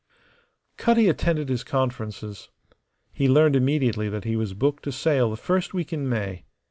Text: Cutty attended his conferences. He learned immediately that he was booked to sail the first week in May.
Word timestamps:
Cutty 0.77 1.07
attended 1.09 1.49
his 1.49 1.63
conferences. 1.63 2.49
He 3.13 3.29
learned 3.29 3.55
immediately 3.55 4.09
that 4.09 4.23
he 4.23 4.35
was 4.35 4.55
booked 4.55 4.81
to 4.85 4.91
sail 4.91 5.29
the 5.29 5.37
first 5.37 5.75
week 5.75 5.93
in 5.93 6.09
May. 6.09 6.43